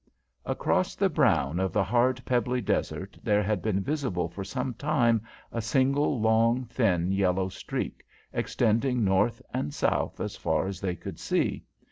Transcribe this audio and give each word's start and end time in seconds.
Across 0.47 0.95
the 0.95 1.09
brown 1.11 1.59
of 1.59 1.71
the 1.73 1.83
hard, 1.83 2.25
pebbly 2.25 2.59
desert 2.59 3.19
there 3.21 3.43
had 3.43 3.61
been 3.61 3.81
visible 3.83 4.27
for 4.27 4.43
some 4.43 4.73
time 4.73 5.21
a 5.51 5.61
single 5.61 6.19
long, 6.19 6.65
thin, 6.65 7.11
yellow 7.11 7.49
streak, 7.49 8.03
extending 8.33 9.03
north 9.03 9.43
and 9.53 9.71
south 9.71 10.19
as 10.19 10.35
far 10.35 10.65
as 10.65 10.81
they 10.81 10.95
could 10.95 11.19
see. 11.19 11.65